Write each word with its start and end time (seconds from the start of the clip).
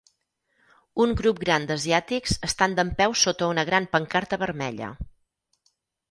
Un 1.03 1.11
grup 1.17 1.41
gran 1.41 1.67
d'asiàtics 1.71 2.33
estan 2.47 2.73
dempeus 2.79 3.25
sota 3.27 3.49
una 3.51 3.65
gran 3.67 3.85
pancarta 3.91 4.41
vermella. 4.45 4.89